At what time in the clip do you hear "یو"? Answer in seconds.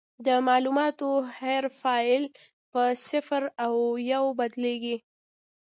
4.13-4.23